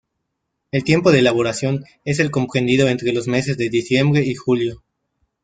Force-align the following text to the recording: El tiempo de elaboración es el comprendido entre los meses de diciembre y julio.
El 0.71 0.83
tiempo 0.83 1.11
de 1.11 1.19
elaboración 1.19 1.83
es 2.05 2.17
el 2.17 2.31
comprendido 2.31 2.87
entre 2.87 3.13
los 3.13 3.27
meses 3.27 3.55
de 3.57 3.69
diciembre 3.69 4.25
y 4.25 4.33
julio. 4.33 4.81